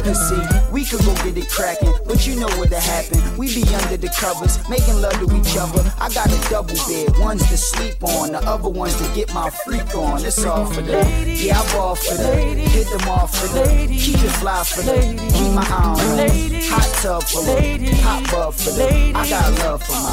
[0.04, 3.20] Cause see, we could go get it cracking, but you know what'll happen.
[3.38, 5.84] We be under the covers, making love to each other.
[6.00, 9.50] I got a double bed, one's to sleep on, the other one's to get my
[9.50, 10.24] freak on.
[10.24, 12.36] It's all for the yeah, I ball for the
[12.74, 15.00] hit them off for the keep it fly for the
[15.34, 19.94] keep my eye hot tub for the hot bub for the I got love for
[19.94, 20.13] my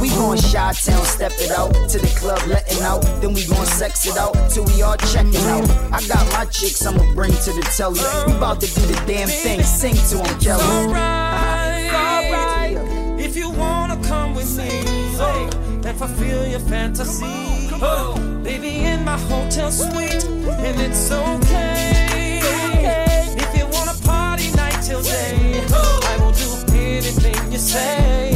[0.00, 3.00] We gon' Shot Town, step it out to the club, letting out.
[3.22, 5.68] Then we gon' sex it out till we all checking out.
[5.92, 8.00] I got my chicks, I'ma bring to the telly.
[8.26, 10.62] We bout to do the damn thing, sing to 'em, Kelly.
[10.62, 11.90] Alright,
[12.76, 13.16] uh-huh.
[13.18, 14.82] if you wanna come with me
[15.18, 15.48] oh,
[15.86, 17.24] and fulfill your fantasy,
[17.80, 22.40] oh, baby, in my hotel suite, and it's okay.
[23.38, 25.43] If you wanna party night till day,
[27.54, 28.32] you say.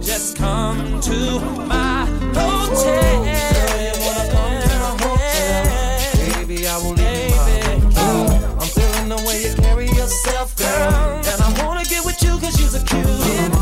[0.00, 3.26] Just come to my hotel.
[3.26, 6.36] You wanna come to my hotel?
[6.36, 7.90] Baby, I will leave you
[8.60, 10.94] I'm feeling the way you carry yourself, girl.
[11.30, 13.06] And I wanna get with you cause you're cute.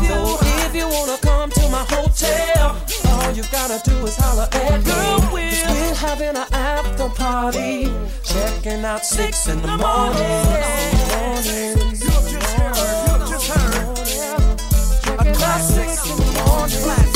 [0.05, 2.77] So if you wanna come to my hotel,
[3.09, 5.73] all you gotta do is holler at girl Will.
[5.73, 7.91] We're having an after party.
[8.23, 10.61] Checking out six in the morning.
[11.09, 11.81] morning.
[12.63, 13.10] Out
[15.59, 17.10] six in the I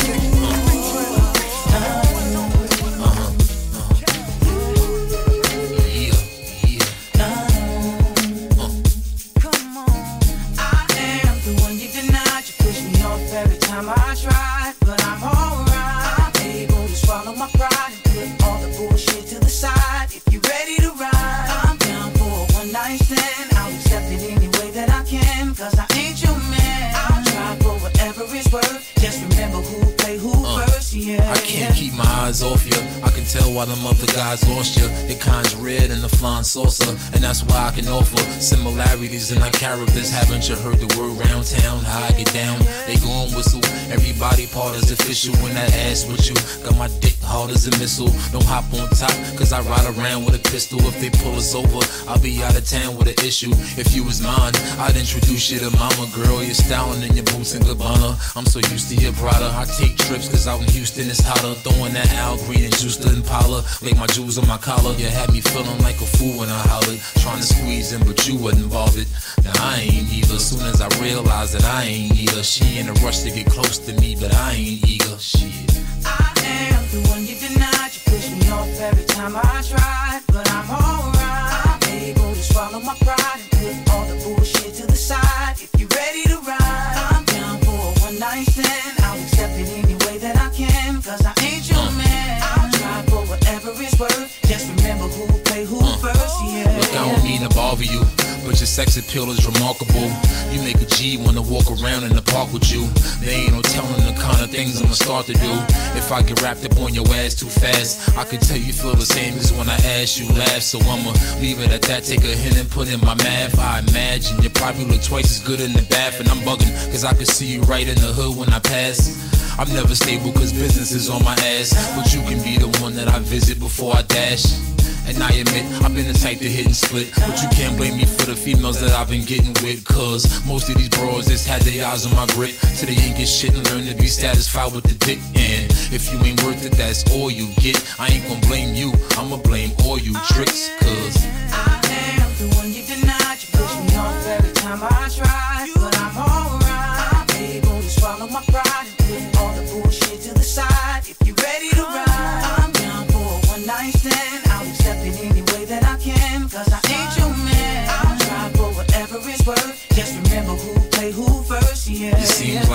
[33.36, 34.88] tell why them other guys lost you.
[35.08, 39.42] Your kind's red and the flying saucer, and that's why I can offer similarities in
[39.42, 40.10] our characters.
[40.10, 41.84] Haven't you heard the word round town?
[41.84, 42.60] How I get down?
[42.88, 43.64] They gon' whistle.
[43.92, 46.36] Everybody part is official when that ass with you.
[46.64, 48.14] Got my dick hard as a missile.
[48.32, 50.80] Don't hop on top, cause I ride around with a pistol.
[50.86, 53.52] If they pull us over, I'll be out of town with an issue.
[53.76, 56.44] If you was mine, I'd introduce you to mama girl.
[56.44, 58.16] You're styling in your boots and Gabbana.
[58.38, 59.52] I'm so used to your Prada.
[59.54, 61.54] I take trips cause out in Houston it's hotter.
[61.66, 63.64] Throwing that Al Green and juice to Impala.
[63.82, 64.94] Lay my jewels on my collar.
[64.96, 67.00] You had me feeling like a fool when I hollered.
[67.24, 69.08] Trying to squeeze in, but you wasn't bothered.
[69.44, 70.40] Now I ain't either.
[70.40, 72.44] Soon as I realized that I ain't either.
[72.44, 75.18] She in a rush to get close to me, but I ain't eager.
[75.18, 75.85] Shit.
[76.06, 76.32] I
[76.72, 77.92] am the one you denied.
[77.94, 81.66] You push me off every time I try, but I'm alright.
[81.66, 85.56] I'm able to swallow my pride and put all the bullshit to the side.
[85.60, 89.00] If you're ready to ride, I'm down for a one night stand.
[89.04, 92.42] I'll accept it any way that I can, cause I ain't your man.
[92.42, 94.40] I'll try for whatever it's worth.
[94.48, 95.36] Just remember who
[95.66, 96.78] who first, yeah.
[96.78, 98.02] Look, I don't mean to bother you,
[98.46, 100.08] but your sex appeal is remarkable.
[100.54, 102.86] You make a G wanna walk around in the park with you.
[103.20, 105.54] There ain't no telling the kind of things I'ma start to do.
[105.98, 108.94] If I get wrapped up on your ass too fast, I can tell you feel
[108.94, 110.62] the same as when I ask you laugh.
[110.62, 113.58] So I'ma leave it at that, take a hint and put in my math.
[113.60, 117.04] I imagine you probably look twice as good in the bath, and I'm bugging, cause
[117.04, 119.10] I can see you right in the hood when I pass.
[119.58, 121.74] I'm never stable cause business is on my ass.
[121.96, 124.75] But you can be the one that I visit before I dash.
[125.08, 127.12] And I admit, I've been the type to hit and split.
[127.16, 129.86] But you can't blame me for the females that I've been getting with.
[129.86, 132.52] Cause most of these bros just had their eyes on my grip.
[132.52, 135.20] So they ain't get shit and learn to be satisfied with the dick.
[135.36, 137.78] And if you ain't worth it, that's all you get.
[138.00, 140.70] I ain't gonna blame you, I'ma blame all you tricks.
[140.80, 141.18] Cause
[141.54, 141.85] I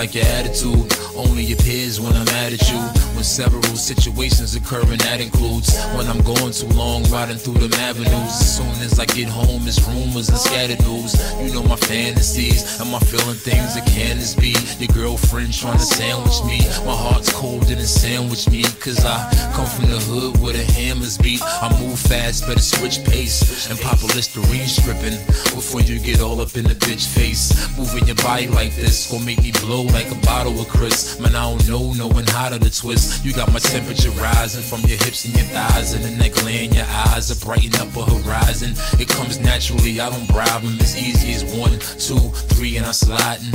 [0.01, 2.81] like your attitude only appears when I'm mad at you.
[3.13, 7.75] When several situations occur, and that includes when I'm going too long riding through them
[7.75, 8.33] avenues.
[8.41, 11.13] As soon as I get home, it's rumors and scattered news.
[11.45, 14.57] You know my fantasies, am I feeling things that can this be?
[14.79, 16.65] Your girlfriend trying to sandwich me.
[16.89, 18.65] My heart's cold and it sandwich me.
[18.81, 19.19] Cause I
[19.53, 21.43] come from the hood where the hammers beat.
[21.45, 23.69] I move fast, better switch pace.
[23.69, 25.19] And pop a Listerine stripping
[25.53, 27.53] before you get all up in the bitch face.
[27.77, 31.19] Moving your body like this gon' make me blow like a bottle of Chris.
[31.21, 33.25] Man, I don't know, knowing how to twist.
[33.25, 36.73] You got my temperature rising from your hips and your thighs and the neckline in
[36.73, 38.75] your eyes that brighten up a horizon.
[39.01, 40.79] It comes naturally, I don't bribe them.
[40.81, 42.21] As easy as one, two,
[42.55, 43.53] three, and I'm sliding.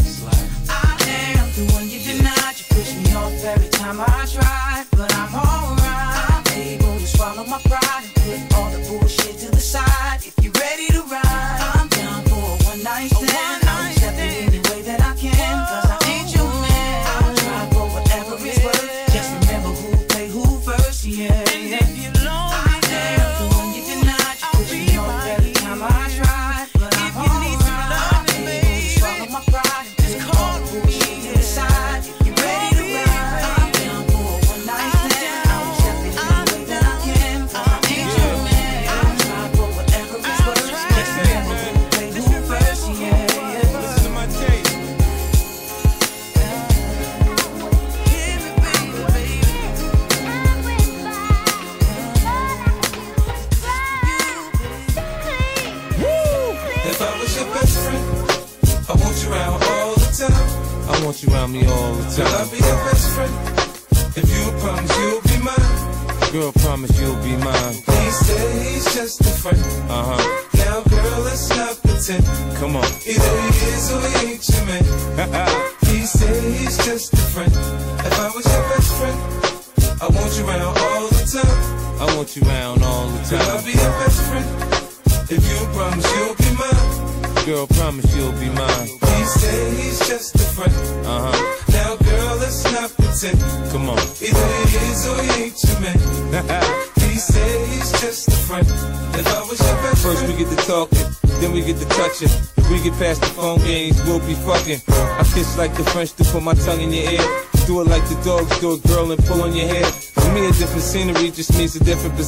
[0.69, 0.97] I
[1.39, 2.55] am the one you denied.
[2.57, 5.54] You push me off every time I try, but I'm alright.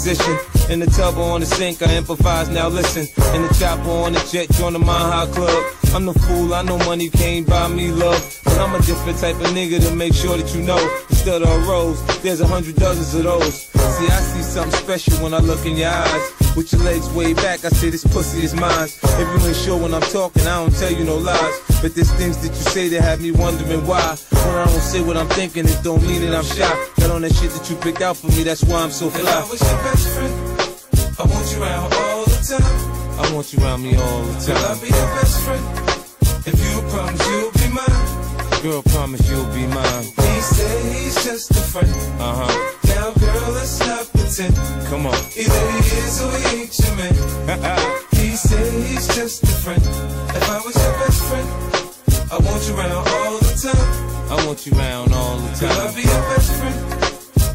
[0.07, 0.71] Position.
[0.71, 3.07] In the tub or on the sink, I improvise, now listen.
[3.35, 5.63] In the chopper on the jet, join the Mile High Club.
[5.93, 8.41] I'm the fool, I know money can't buy me love.
[8.43, 10.79] But I'm a different type of nigga to make sure that you know.
[11.09, 13.67] Instead of a rose, there's a hundred dozens of those.
[13.67, 16.46] See, I see something special when I look in your eyes.
[16.57, 18.89] With your legs way back, I say this pussy is mine.
[18.89, 21.61] If you ain't sure when I'm talking, I don't tell you no lies.
[21.83, 24.17] But there's things that you say that have me wondering why.
[24.31, 26.65] When I don't say what I'm thinking, it don't mean that I'm shy.
[26.99, 29.17] Got on that shit that you picked out for me, that's why I'm so If
[29.17, 29.47] I fly.
[29.51, 30.33] was your best friend,
[31.19, 33.19] I want you around all the time.
[33.21, 34.79] I want you around me all the Will I time.
[34.81, 35.65] be your best friend?
[36.49, 38.61] If you promise you'll be mine.
[38.63, 40.03] Girl, promise you'll be mine.
[40.05, 41.93] He said he's just a friend.
[42.19, 42.73] Uh huh.
[42.89, 43.96] Now, girl, let's not
[44.37, 44.87] pretend.
[44.87, 45.15] Come on.
[45.35, 47.13] Either he is or he ain't your man.
[48.11, 49.81] he said he's just a friend.
[49.81, 51.47] If I was your best friend,
[52.31, 54.31] I want you around all the time.
[54.31, 55.95] I want you around all the Will I time.
[55.95, 56.77] be your best friend?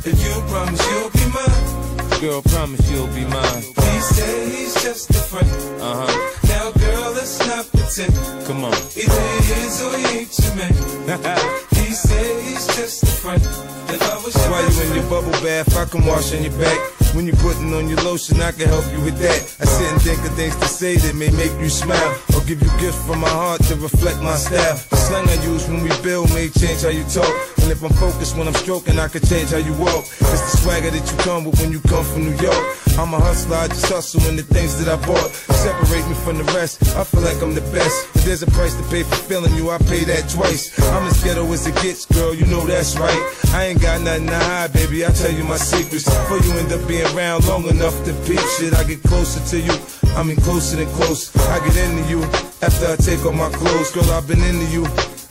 [0.04, 2.20] If you promise you'll be mine.
[2.20, 3.62] Girl, promise you'll be mine.
[3.62, 5.50] He said he's just a friend.
[5.80, 6.48] Uh huh.
[6.48, 8.14] Now, girl, let's not pretend.
[8.46, 8.74] Come on.
[8.96, 11.71] Either he is or he ain't your man.
[11.92, 13.42] He said he's just a friend.
[13.42, 17.01] If I was While you in your bubble bath, I can wash on your back.
[17.14, 19.40] When you're putting on your lotion, I can help you with that.
[19.60, 22.62] I sit and think of things to say that may make you smile, or give
[22.62, 24.80] you gifts from my heart to reflect my style.
[24.88, 27.28] The slang I use when we build may change how you talk,
[27.60, 30.08] and if I'm focused when I'm stroking, I can change how you walk.
[30.08, 32.64] It's the swagger that you come with when you come from New York.
[32.96, 35.30] I'm a hustler, I just hustle in the things that I bought.
[35.52, 38.08] Separate me from the rest, I feel like I'm the best.
[38.16, 40.72] If there's a price to pay for feeling you, I pay that twice.
[40.96, 43.20] I'm as ghetto as it gets, girl, you know that's right.
[43.52, 46.04] I ain't got nothing to hide, baby, I tell you my secrets.
[46.08, 49.58] Before you end up being around long enough to peep shit, I get closer to
[49.60, 49.74] you.
[50.16, 51.34] I mean closer than close.
[51.48, 52.22] I get into you
[52.62, 53.90] after I take off my clothes.
[53.92, 54.82] Girl, I've been into you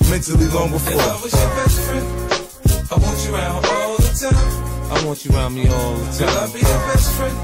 [0.09, 0.93] mentally long before.
[0.93, 1.23] if I before.
[1.23, 2.07] was your best friend,
[2.91, 4.91] I want you around all the time.
[4.91, 6.51] I want you around me all the Will I time.
[6.53, 7.37] be your best friend?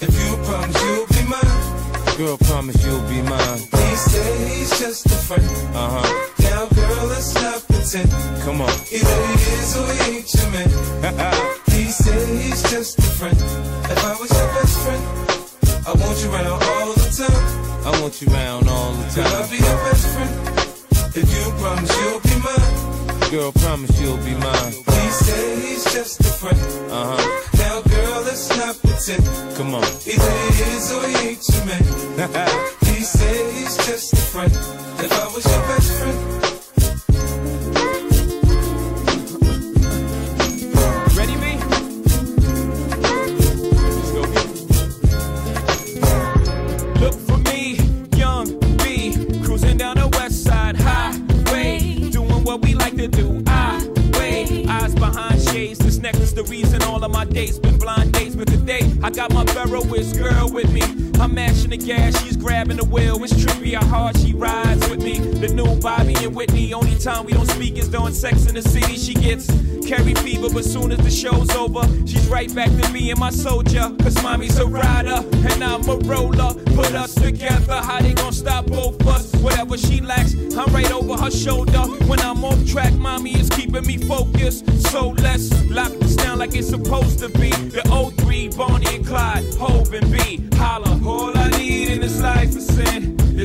[0.00, 2.16] If you promise you'll be mine.
[2.16, 3.58] Girl, promise you'll be mine.
[3.58, 5.44] He said he's just a friend.
[5.74, 6.30] Uh huh.
[6.42, 8.70] Now, girl, let's not Come on.
[8.90, 10.70] Either he is or he ain't your man.
[11.68, 13.36] he said he's just a friend.
[13.36, 15.04] If I was your best friend,
[15.86, 17.84] I want you around all the time.
[17.84, 19.50] I want you around all the Will I time.
[19.50, 20.32] be your best friend?
[21.14, 23.30] If you promise you'll be mine.
[23.30, 24.72] Girl, promise you'll be mine.
[24.72, 26.58] He said he's just a friend.
[26.90, 27.58] Uh huh.
[27.58, 29.24] Now, girl, let's not pretend.
[29.56, 29.84] Come on.
[29.84, 31.84] Either he is or he ain't your man.
[32.88, 34.52] he said he's just a friend.
[35.04, 36.43] If I was your best friend,
[63.86, 65.18] hard she rides with me.
[65.18, 66.72] The new Bobby and Whitney.
[66.72, 68.96] Only time we don't speak is during sex in the city.
[68.96, 69.46] She gets
[69.86, 73.30] Carrie fever, but soon as the show's over, she's right back to me and my
[73.30, 73.90] soldier.
[74.00, 76.54] Cause mommy's a rider and I'm a roller.
[76.74, 79.34] Put us together, how they gonna stop both us?
[79.36, 81.82] Whatever she lacks, I'm right over her shoulder.
[82.08, 84.64] When I'm off track, mommy is keeping me focused.
[84.90, 87.50] So let's lock this down like it's supposed to be.
[87.50, 87.82] The
[88.22, 90.48] 03, Bonnie and Clyde, Hov and B.
[90.54, 92.66] Holla, all I need in this life is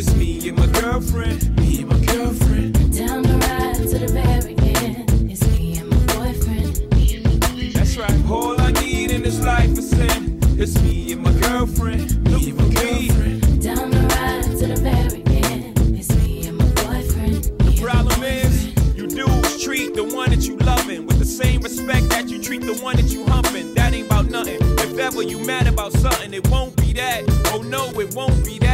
[0.01, 1.57] it's me and my girlfriend.
[1.57, 2.73] Me and my girlfriend.
[2.97, 5.03] Down the ride to the barricade.
[5.29, 7.73] It's me and my boyfriend.
[7.73, 8.31] That's right.
[8.31, 10.39] All I need in this life is sin.
[10.57, 12.23] It's me and my girlfriend.
[12.23, 13.61] Me and my girlfriend.
[13.61, 15.77] Down the ride to the barricade.
[15.99, 17.43] It's me and my boyfriend.
[17.59, 22.07] The problem is, you dudes treat the one that you loving with the same respect
[22.11, 23.73] that you treat the one that you humping.
[23.73, 24.59] That ain't about nothing.
[24.61, 27.25] If ever you mad about something, it won't be that.
[27.53, 28.68] Oh no, it won't be that.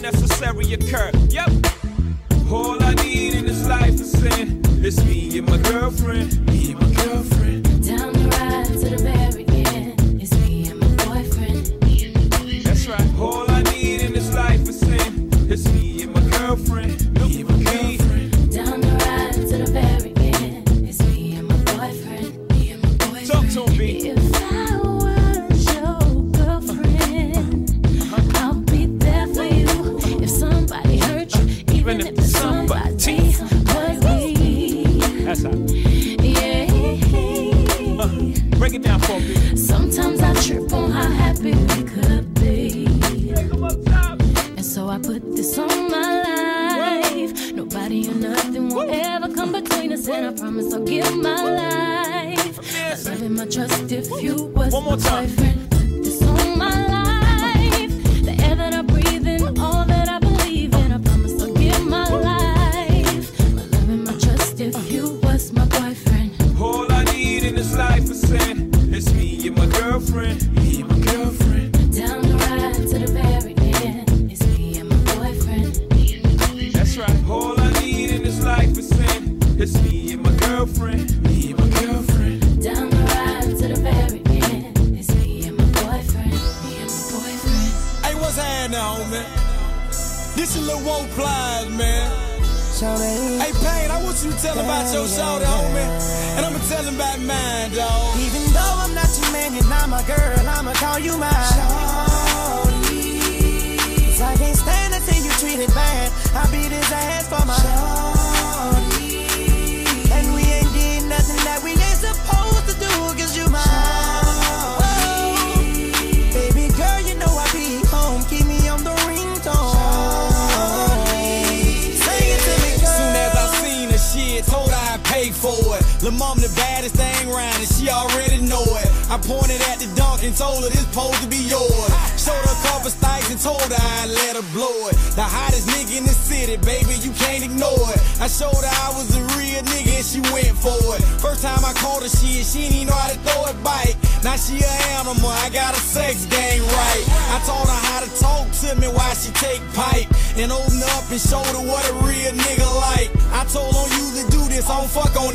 [0.00, 1.10] Necessary occur.
[1.28, 1.59] Yep,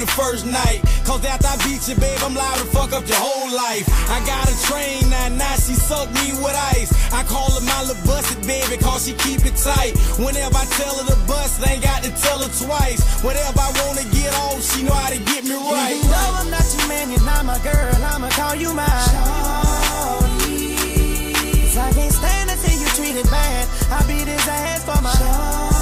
[0.06, 0.82] the first night.
[1.06, 3.86] Cause after I beat you, babe, I'm liable to fuck up your whole life.
[4.10, 6.94] I got a train now, now she suck me with ice.
[7.14, 9.98] I call her my little busted baby, cause she keep it tight.
[10.22, 13.02] Whenever I tell her to bust, ain't got to tell her twice.
[13.24, 15.98] Whenever I wanna get on, she know how to get me right.
[15.98, 18.90] You know I'm not your man, you're not my girl, I'ma call you mine.
[19.10, 20.56] Shawty.
[21.76, 23.68] I can't stand it till you treat it bad.
[23.92, 25.75] I beat his ass for my Shawty.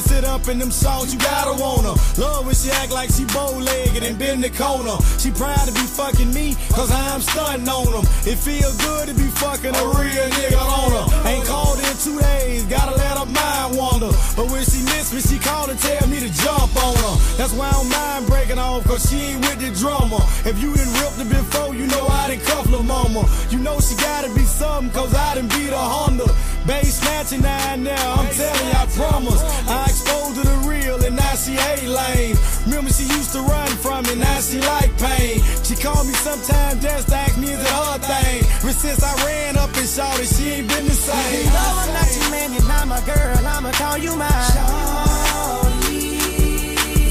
[0.00, 1.12] Sit up in them songs.
[1.12, 1.96] You gotta want her.
[2.20, 4.96] Love when she act like she bow legged and bend the corner.
[5.18, 8.06] She proud to be fucking me, cause I'm stunting on them.
[8.26, 11.28] It feel good to be fucking a real nigga on her.
[11.28, 14.12] Ain't called in two days, gotta let her mind wander.
[14.36, 17.16] But when she miss me, she call and tell me to jump on her.
[17.36, 20.20] That's why I don't mind breaking off, cause she ain't with the drummer.
[20.44, 23.24] If you didn't ripped her before, you know I done cuff lil' mama.
[23.50, 26.26] You know she gotta be something, cause I done beat a Honda.
[26.66, 29.42] Bass snatching nine now, I'm telling you, I promise.
[29.70, 32.36] I exposed her the real, and now she hate lame.
[32.66, 35.38] Remember, she used to run from me, now she like pain.
[35.62, 38.42] She called me sometimes just to ask me, is it her thing?
[38.62, 41.46] But since I ran up and shot it, she ain't been the same.
[41.46, 44.30] You know I'm not your man, you're not my girl, I'ma call you mine.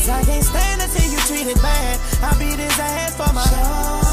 [0.05, 1.99] Cause I can't stand to see you treated bad.
[2.21, 4.04] I beat his ass for my shorty.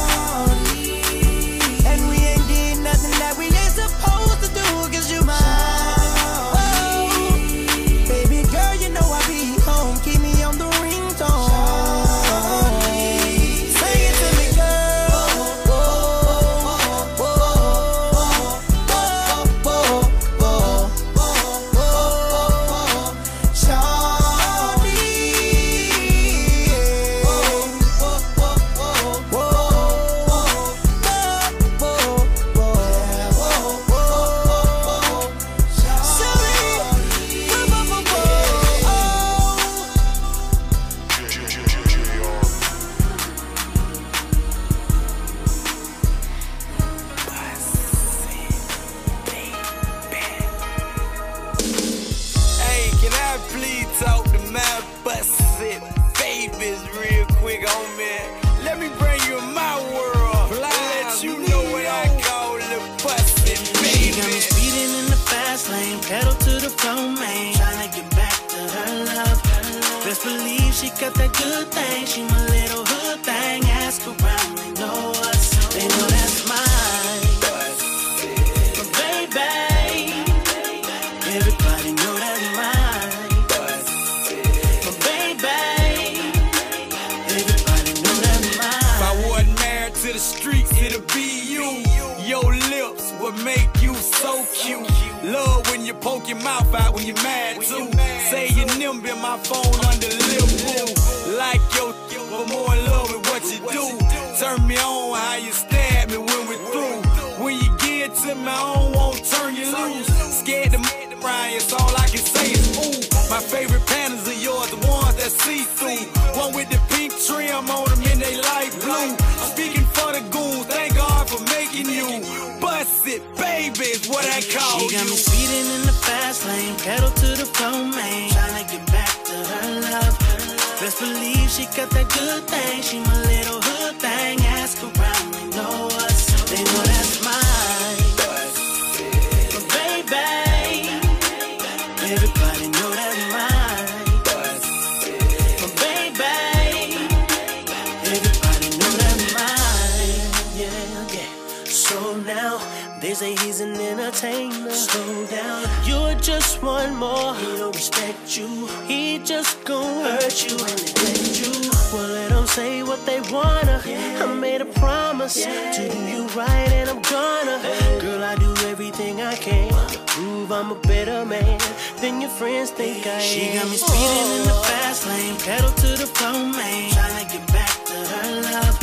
[153.13, 154.71] They say he's an entertainer.
[154.71, 155.69] Slow down.
[155.85, 157.35] You're just one more.
[157.35, 158.67] He don't respect you.
[158.87, 161.71] He just gon' hurt you and neglect you.
[161.93, 163.83] Well, let them say what they wanna.
[163.85, 167.61] I made a promise to do you right, and I'm gonna.
[168.01, 171.61] Girl, I do everything I can to prove I'm a better man
[172.01, 173.21] than your friends think I am.
[173.21, 176.91] She got me speeding in the fast lane, pedal to the floor, man.
[176.91, 178.82] Tryna get back to her love.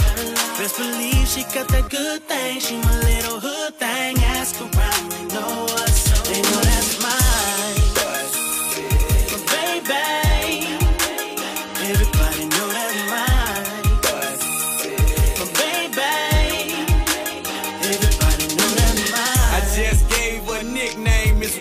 [0.60, 2.60] Best believe she got that good thing.
[2.60, 4.18] She my little hood thing.
[4.26, 6.28] Ask around, they know us.
[6.28, 7.80] They know that's mine.
[9.32, 10.68] But baby,
[11.88, 13.64] everybody know that's mine.
[15.40, 16.12] But baby,
[17.88, 19.56] everybody know that's mine.
[19.56, 21.58] I just gave her a nickname, Miss.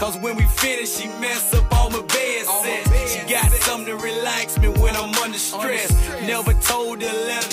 [0.00, 3.14] Cause when we finish, she mess up all my bed sets.
[3.14, 5.92] She got something to relax me when I'm under stress.
[6.26, 7.51] Never told her, let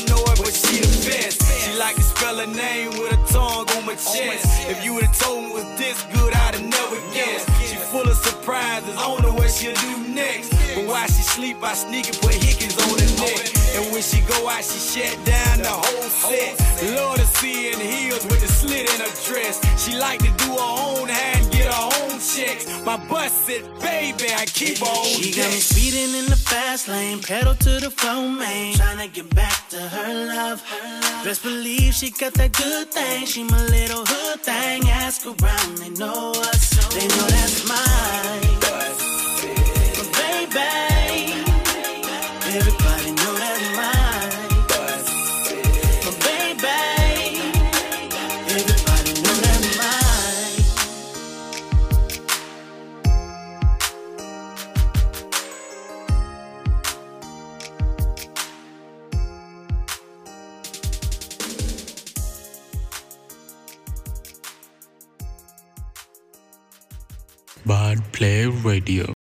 [1.31, 1.77] she.
[1.77, 4.45] Like to spell her name with a tongue on my chest.
[4.69, 7.47] If you would've told me it was this good, I'd have never guessed.
[7.65, 10.49] She full of surprises, I don't know what she'll do next.
[10.75, 13.43] But she sleep, I sneak and put hickeys on her neck.
[13.75, 16.53] And when she go out, she shut down the whole set.
[16.95, 19.55] Love to see in heels with the slit in her dress.
[19.83, 22.65] She like to do her own hand, get her own checks.
[22.83, 27.19] My bus said, baby, I keep on She got me speeding in the fast lane,
[27.21, 28.73] pedal to the floor, man.
[28.73, 30.63] Tryna get back to her love.
[31.23, 33.25] Best believe she got that good thing.
[33.25, 34.89] She my little hood thing.
[34.89, 36.69] Ask around, they know us.
[36.95, 38.59] They know that's mine.
[39.97, 40.88] But baby,
[67.69, 69.18] Bud Play Radio.